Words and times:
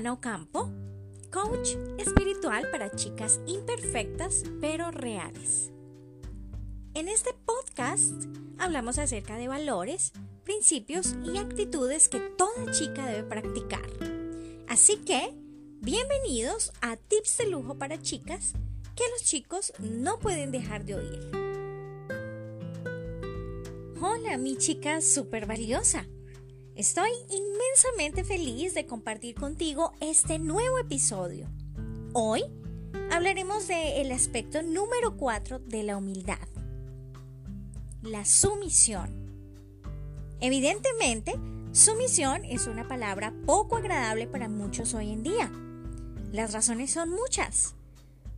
Ana 0.00 0.14
Ocampo, 0.14 0.70
coach 1.30 1.76
espiritual 1.98 2.70
para 2.70 2.90
chicas 2.90 3.38
imperfectas 3.44 4.44
pero 4.58 4.90
reales. 4.90 5.72
En 6.94 7.06
este 7.06 7.34
podcast 7.44 8.14
hablamos 8.56 8.98
acerca 8.98 9.36
de 9.36 9.48
valores, 9.48 10.12
principios 10.42 11.16
y 11.22 11.36
actitudes 11.36 12.08
que 12.08 12.18
toda 12.18 12.72
chica 12.72 13.04
debe 13.04 13.24
practicar. 13.24 13.84
Así 14.68 14.96
que, 14.96 15.34
bienvenidos 15.82 16.72
a 16.80 16.96
Tips 16.96 17.36
de 17.36 17.48
Lujo 17.48 17.74
para 17.76 18.00
Chicas 18.00 18.54
que 18.96 19.04
los 19.10 19.22
chicos 19.24 19.74
no 19.80 20.18
pueden 20.18 20.50
dejar 20.50 20.86
de 20.86 20.94
oír. 20.94 21.30
Hola, 24.00 24.38
mi 24.38 24.56
chica 24.56 25.02
súper 25.02 25.44
valiosa. 25.44 26.06
Estoy 26.76 27.10
inmensamente 27.28 28.24
feliz 28.24 28.74
de 28.74 28.86
compartir 28.86 29.34
contigo 29.34 29.92
este 30.00 30.38
nuevo 30.38 30.78
episodio. 30.78 31.48
Hoy 32.12 32.44
hablaremos 33.10 33.66
del 33.66 34.10
aspecto 34.12 34.62
número 34.62 35.16
4 35.16 35.58
de 35.58 35.82
la 35.82 35.96
humildad, 35.96 36.38
la 38.02 38.24
sumisión. 38.24 39.10
Evidentemente, 40.40 41.34
sumisión 41.72 42.44
es 42.44 42.66
una 42.66 42.86
palabra 42.86 43.34
poco 43.46 43.76
agradable 43.76 44.26
para 44.26 44.48
muchos 44.48 44.94
hoy 44.94 45.10
en 45.10 45.22
día. 45.22 45.50
Las 46.32 46.52
razones 46.52 46.92
son 46.92 47.10
muchas. 47.10 47.74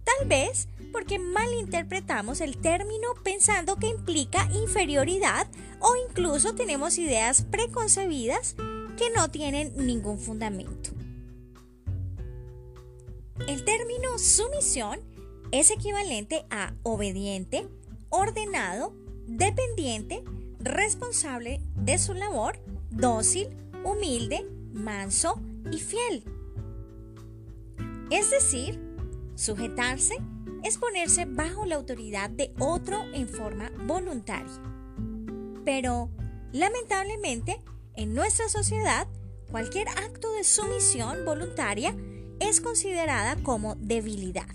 Tal 0.05 0.29
vez 0.29 0.69
porque 0.93 1.19
malinterpretamos 1.19 2.41
el 2.41 2.59
término 2.59 3.09
pensando 3.23 3.77
que 3.77 3.89
implica 3.89 4.49
inferioridad 4.53 5.47
o 5.81 5.95
incluso 6.09 6.55
tenemos 6.55 6.99
ideas 6.99 7.43
preconcebidas 7.43 8.55
que 8.97 9.11
no 9.17 9.31
tienen 9.31 9.73
ningún 9.77 10.19
fundamento. 10.19 10.91
El 13.49 13.65
término 13.65 14.19
sumisión 14.19 15.01
es 15.51 15.71
equivalente 15.71 16.45
a 16.51 16.75
obediente, 16.83 17.67
ordenado, 18.11 18.95
dependiente, 19.27 20.23
responsable 20.61 21.61
de 21.75 21.99
su 21.99 22.15
labor, 22.15 22.59
dócil, 22.91 23.49
humilde, 23.85 24.47
manso 24.73 25.41
y 25.71 25.79
fiel. 25.79 26.25
Es 28.11 28.31
decir, 28.31 28.92
Sujetarse 29.35 30.17
es 30.63 30.79
ponerse 30.79 31.25
bajo 31.25 31.67
la 31.67 31.77
autoridad 31.77 32.31
de 32.31 32.53
otro 32.59 33.03
en 33.15 33.29
forma 33.29 33.71
voluntaria. 33.87 34.63
Pero, 35.65 36.11
lamentablemente, 36.53 37.61
en 37.95 38.15
nuestra 38.15 38.49
sociedad, 38.49 39.09
cualquier 39.51 39.89
acto 39.89 40.33
de 40.35 40.45
sumisión 40.45 41.25
voluntaria 41.25 41.97
es 42.41 42.61
considerada 42.61 43.37
como 43.43 43.75
debilidad. 43.77 44.47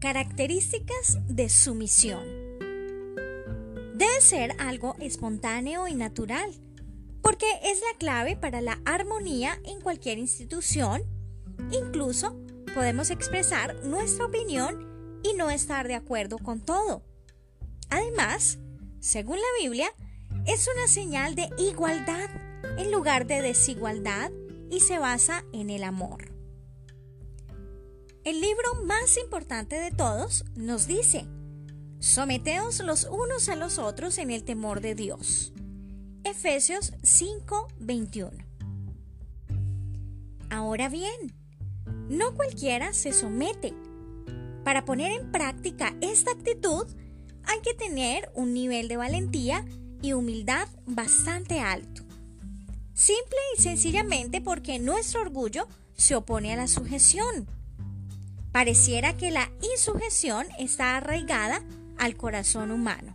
Características 0.00 1.18
de 1.28 1.48
sumisión. 1.48 2.22
Debe 3.94 4.20
ser 4.20 4.54
algo 4.60 4.96
espontáneo 4.98 5.88
y 5.88 5.94
natural, 5.94 6.50
porque 7.22 7.46
es 7.62 7.80
la 7.80 7.98
clave 7.98 8.36
para 8.36 8.60
la 8.60 8.80
armonía 8.84 9.58
en 9.64 9.80
cualquier 9.80 10.18
institución 10.18 11.02
Incluso 11.70 12.36
podemos 12.74 13.10
expresar 13.10 13.76
nuestra 13.84 14.26
opinión 14.26 15.20
y 15.22 15.34
no 15.34 15.50
estar 15.50 15.88
de 15.88 15.94
acuerdo 15.94 16.38
con 16.38 16.60
todo. 16.60 17.02
Además, 17.90 18.58
según 19.00 19.36
la 19.36 19.62
Biblia, 19.62 19.88
es 20.46 20.68
una 20.74 20.88
señal 20.88 21.34
de 21.34 21.48
igualdad 21.58 22.28
en 22.78 22.90
lugar 22.90 23.26
de 23.26 23.42
desigualdad 23.42 24.30
y 24.70 24.80
se 24.80 24.98
basa 24.98 25.44
en 25.52 25.70
el 25.70 25.84
amor. 25.84 26.32
El 28.24 28.40
libro 28.40 28.82
más 28.84 29.16
importante 29.18 29.76
de 29.76 29.90
todos 29.90 30.44
nos 30.56 30.86
dice, 30.86 31.26
someteos 31.98 32.80
los 32.80 33.04
unos 33.04 33.48
a 33.48 33.56
los 33.56 33.78
otros 33.78 34.18
en 34.18 34.30
el 34.30 34.44
temor 34.44 34.80
de 34.80 34.94
Dios. 34.94 35.52
Efesios 36.24 36.94
5:21. 37.02 38.32
Ahora 40.50 40.88
bien, 40.88 41.34
no 42.08 42.34
cualquiera 42.34 42.92
se 42.92 43.12
somete. 43.12 43.74
Para 44.64 44.84
poner 44.84 45.12
en 45.12 45.30
práctica 45.30 45.94
esta 46.00 46.32
actitud 46.32 46.86
hay 47.44 47.60
que 47.60 47.74
tener 47.74 48.30
un 48.34 48.54
nivel 48.54 48.88
de 48.88 48.96
valentía 48.96 49.64
y 50.02 50.12
humildad 50.12 50.68
bastante 50.86 51.60
alto. 51.60 52.02
Simple 52.94 53.38
y 53.56 53.62
sencillamente 53.62 54.40
porque 54.40 54.78
nuestro 54.78 55.22
orgullo 55.22 55.66
se 55.96 56.14
opone 56.14 56.52
a 56.52 56.56
la 56.56 56.68
sujeción. 56.68 57.46
Pareciera 58.52 59.16
que 59.16 59.30
la 59.30 59.50
insujeción 59.72 60.46
está 60.58 60.96
arraigada 60.96 61.62
al 61.98 62.16
corazón 62.16 62.70
humano. 62.70 63.14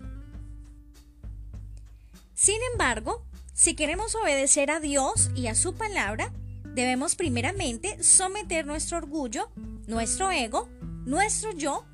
Sin 2.34 2.58
embargo, 2.72 3.24
si 3.54 3.76
queremos 3.76 4.16
obedecer 4.16 4.72
a 4.72 4.80
Dios 4.80 5.32
y 5.36 5.48
a 5.48 5.56
su 5.56 5.76
palabra, 5.76 6.32
Debemos 6.76 7.16
primeramente 7.16 8.02
someter 8.04 8.66
nuestro 8.66 8.98
orgullo, 8.98 9.50
nuestro 9.88 10.32
ego, 10.32 10.70
nuestro 11.06 11.52
yo 11.52 11.86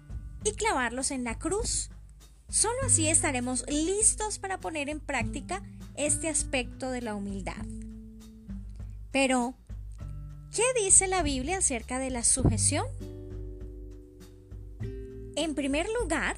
y 0.43 0.51
clavarlos 0.53 1.11
en 1.11 1.23
la 1.23 1.39
cruz. 1.39 1.89
Solo 2.49 2.77
así 2.85 3.07
estaremos 3.07 3.65
listos 3.67 4.37
para 4.37 4.59
poner 4.59 4.89
en 4.89 4.99
práctica 4.99 5.63
este 5.95 6.29
aspecto 6.29 6.91
de 6.91 7.01
la 7.01 7.15
humildad. 7.15 7.65
Pero, 9.11 9.55
¿qué 10.53 10.63
dice 10.83 11.07
la 11.07 11.23
Biblia 11.23 11.57
acerca 11.57 11.99
de 11.99 12.11
la 12.11 12.23
sujeción? 12.23 12.85
En 15.35 15.55
primer 15.55 15.87
lugar, 16.01 16.37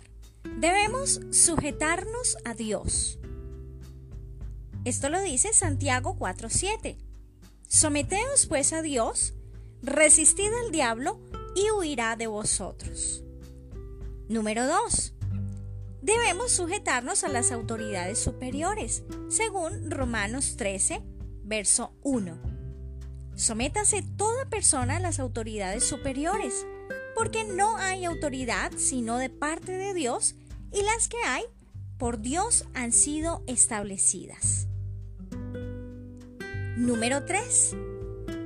debemos 0.57 1.19
sujetarnos 1.31 2.37
a 2.45 2.53
Dios. 2.53 3.19
Esto 4.85 5.09
lo 5.09 5.21
dice 5.21 5.53
Santiago 5.53 6.15
4.7. 6.17 7.06
Someteos 7.67 8.45
pues 8.45 8.71
a 8.71 8.81
Dios, 8.81 9.33
resistid 9.81 10.49
al 10.65 10.71
diablo 10.71 11.19
y 11.53 11.69
huirá 11.71 12.15
de 12.15 12.27
vosotros. 12.27 13.23
Número 14.29 14.65
2. 14.65 15.13
Debemos 16.01 16.51
sujetarnos 16.53 17.25
a 17.25 17.27
las 17.27 17.51
autoridades 17.51 18.19
superiores, 18.19 19.03
según 19.27 19.91
Romanos 19.91 20.55
13, 20.55 21.03
verso 21.43 21.93
1. 22.03 22.39
Sométase 23.35 24.01
toda 24.15 24.45
persona 24.45 24.95
a 24.95 25.01
las 25.01 25.19
autoridades 25.19 25.83
superiores, 25.83 26.65
porque 27.15 27.43
no 27.43 27.75
hay 27.75 28.05
autoridad 28.05 28.71
sino 28.77 29.17
de 29.17 29.29
parte 29.29 29.73
de 29.73 29.93
Dios, 29.93 30.35
y 30.71 30.83
las 30.83 31.09
que 31.09 31.21
hay, 31.25 31.43
por 31.97 32.21
Dios 32.21 32.63
han 32.73 32.93
sido 32.93 33.43
establecidas. 33.45 34.67
Número 36.77 37.25
3. 37.25 37.75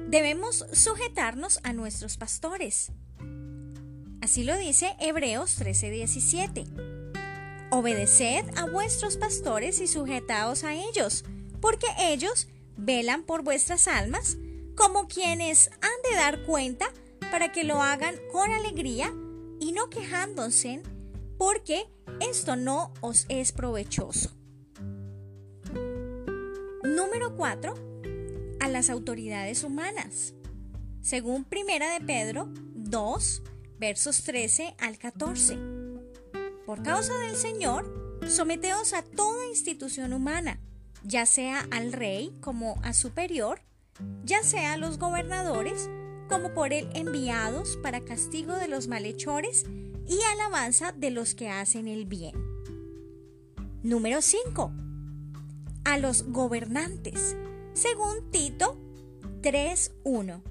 Debemos 0.08 0.66
sujetarnos 0.72 1.60
a 1.64 1.74
nuestros 1.74 2.16
pastores. 2.16 2.94
Así 4.22 4.46
lo 4.46 4.58
dice 4.58 4.96
Hebreos 5.02 5.58
13:17. 5.60 6.66
Obedeced 7.72 8.46
a 8.58 8.68
vuestros 8.68 9.18
pastores 9.18 9.82
y 9.82 9.88
sujetaos 9.88 10.64
a 10.64 10.74
ellos, 10.74 11.26
porque 11.60 11.88
ellos 12.00 12.48
velan 12.78 13.24
por 13.24 13.44
vuestras 13.44 13.90
almas 13.90 14.38
como 14.78 15.10
quienes 15.10 15.70
han 15.82 16.10
de 16.10 16.16
dar 16.16 16.46
cuenta 16.46 16.88
para 17.32 17.52
que 17.52 17.66
lo 17.66 17.82
hagan 17.82 18.16
con 18.32 18.50
alegría 18.50 19.14
y 19.60 19.74
no 19.74 19.90
quejándose, 19.90 20.82
porque 21.38 21.84
esto 22.22 22.56
no 22.56 22.94
os 23.02 23.26
es 23.28 23.52
provechoso. 23.52 24.32
Número 26.86 27.36
4 27.36 27.74
a 27.74 27.91
las 28.72 28.90
autoridades 28.90 29.64
humanas. 29.64 30.34
Según 31.02 31.44
Primera 31.44 31.94
de 31.94 32.06
Pedro 32.06 32.50
2, 32.76 33.44
versos 33.80 34.24
13 34.24 34.76
al 34.80 34.98
14. 34.98 35.58
Por 36.66 36.84
causa 36.84 37.18
del 37.20 37.36
Señor, 37.36 38.20
someteos 38.28 38.94
a 38.94 39.04
toda 39.04 39.48
institución 39.48 40.14
humana, 40.14 40.60
ya 41.04 41.26
sea 41.26 41.68
al 41.72 41.92
rey 41.92 42.38
como 42.42 42.80
a 42.84 42.94
superior, 42.94 43.62
ya 44.24 44.44
sea 44.44 44.74
a 44.74 44.78
los 44.78 45.00
gobernadores 45.00 45.90
como 46.30 46.54
por 46.54 46.72
él 46.72 46.88
enviados 46.94 47.78
para 47.78 48.02
castigo 48.02 48.56
de 48.56 48.68
los 48.68 48.88
malhechores 48.88 49.66
y 50.08 50.20
alabanza 50.34 50.92
de 50.94 51.12
los 51.12 51.36
que 51.36 51.50
hacen 51.50 51.88
el 51.88 52.06
bien. 52.06 52.36
Número 53.84 54.22
5. 54.22 54.72
A 55.84 55.98
los 55.98 56.24
gobernantes, 56.32 57.36
según 57.74 58.30
Tito 58.32 58.78
3.1. 59.42 60.42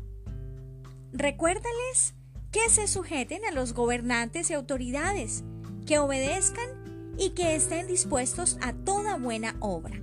Recuérdales 1.13 2.15
que 2.51 2.69
se 2.69 2.87
sujeten 2.87 3.45
a 3.45 3.53
los 3.53 3.75
gobernantes 3.75 4.51
y 4.51 4.55
autoridades, 4.55 5.45
que 5.87 5.99
obedezcan 5.99 7.15
y 7.19 7.31
que 7.31 7.55
estén 7.55 7.87
dispuestos 7.87 8.59
a 8.61 8.73
toda 8.73 9.17
buena 9.17 9.57
obra. 9.61 10.01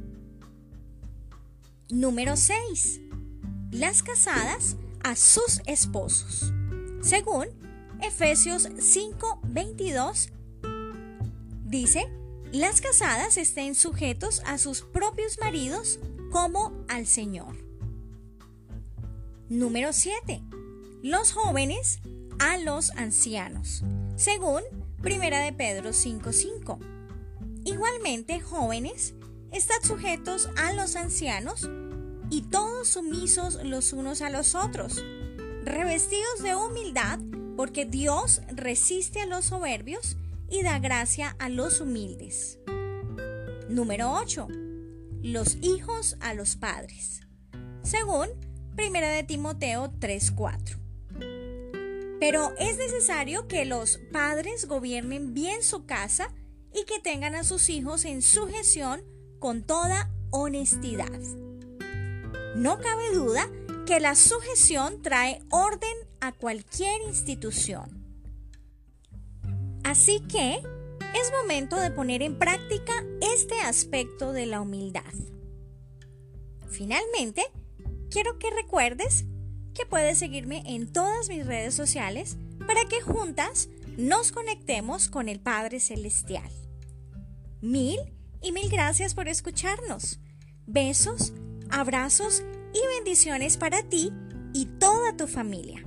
Número 1.89 2.35
6. 2.35 3.01
las 3.71 4.01
casadas 4.03 4.77
a 5.03 5.15
sus 5.15 5.61
esposos, 5.65 6.53
según 7.01 7.47
Efesios 8.01 8.69
5:22 8.69 10.31
dice, 11.65 12.07
las 12.51 12.81
casadas 12.81 13.37
estén 13.37 13.75
sujetos 13.75 14.41
a 14.45 14.57
sus 14.57 14.81
propios 14.81 15.37
maridos 15.39 15.99
como 16.31 16.85
al 16.87 17.07
Señor. 17.07 17.55
Número 19.49 19.93
7. 19.93 20.41
Los 21.03 21.31
jóvenes 21.31 21.99
a 22.39 22.57
los 22.57 22.91
ancianos, 22.91 23.83
según 24.15 24.61
1 25.03 25.43
de 25.43 25.53
Pedro 25.53 25.93
5:5. 25.93 26.79
Igualmente, 27.63 28.39
jóvenes, 28.39 29.13
estad 29.51 29.81
sujetos 29.83 30.49
a 30.57 30.73
los 30.73 30.95
ancianos 30.95 31.69
y 32.29 32.41
todos 32.43 32.89
sumisos 32.89 33.63
los 33.63 33.93
unos 33.93 34.21
a 34.21 34.29
los 34.29 34.55
otros, 34.55 35.03
revestidos 35.63 36.43
de 36.43 36.55
humildad, 36.55 37.19
porque 37.55 37.85
Dios 37.85 38.41
resiste 38.53 39.21
a 39.21 39.25
los 39.25 39.45
soberbios 39.45 40.17
y 40.49 40.61
da 40.61 40.79
gracia 40.79 41.35
a 41.39 41.49
los 41.49 41.81
humildes. 41.81 42.59
Número 43.69 44.13
8. 44.13 44.47
Los 45.21 45.57
hijos 45.61 46.15
a 46.19 46.33
los 46.33 46.55
padres. 46.55 47.21
Según 47.83 48.27
1 48.77 49.07
de 49.07 49.23
Timoteo 49.23 49.91
3:4. 49.99 50.77
Pero 52.19 52.53
es 52.59 52.77
necesario 52.77 53.47
que 53.47 53.65
los 53.65 53.99
padres 54.11 54.67
gobiernen 54.67 55.33
bien 55.33 55.63
su 55.63 55.85
casa 55.85 56.33
y 56.73 56.85
que 56.85 56.99
tengan 56.99 57.35
a 57.35 57.43
sus 57.43 57.69
hijos 57.69 58.05
en 58.05 58.21
sujeción 58.21 59.01
con 59.39 59.63
toda 59.63 60.11
honestidad. 60.29 61.19
No 62.55 62.79
cabe 62.79 63.13
duda 63.13 63.49
que 63.85 63.99
la 63.99 64.15
sujeción 64.15 65.01
trae 65.01 65.41
orden 65.49 65.95
a 66.21 66.31
cualquier 66.31 67.01
institución. 67.07 68.05
Así 69.83 70.19
que 70.27 70.61
es 71.13 71.31
momento 71.41 71.79
de 71.79 71.91
poner 71.91 72.21
en 72.21 72.37
práctica 72.37 72.93
este 73.35 73.59
aspecto 73.61 74.33
de 74.33 74.45
la 74.45 74.61
humildad. 74.61 75.13
Finalmente, 76.69 77.43
quiero 78.09 78.37
que 78.39 78.49
recuerdes 78.51 79.25
que 79.73 79.85
puedes 79.85 80.17
seguirme 80.17 80.63
en 80.65 80.91
todas 80.91 81.29
mis 81.29 81.45
redes 81.45 81.73
sociales 81.73 82.37
para 82.65 82.85
que 82.85 83.01
juntas 83.01 83.69
nos 83.97 84.31
conectemos 84.31 85.09
con 85.09 85.29
el 85.29 85.39
Padre 85.39 85.79
Celestial. 85.79 86.49
Mil 87.61 87.99
y 88.41 88.51
mil 88.51 88.69
gracias 88.69 89.13
por 89.15 89.27
escucharnos. 89.27 90.19
Besos, 90.65 91.33
abrazos 91.69 92.43
y 92.73 92.95
bendiciones 92.95 93.57
para 93.57 93.83
ti 93.83 94.11
y 94.53 94.65
toda 94.65 95.15
tu 95.15 95.27
familia. 95.27 95.83